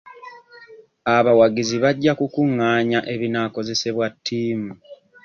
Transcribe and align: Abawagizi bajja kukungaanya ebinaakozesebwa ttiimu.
Abawagizi 1.15 1.75
bajja 1.83 2.11
kukungaanya 2.19 2.99
ebinaakozesebwa 3.13 4.05
ttiimu. 4.13 4.71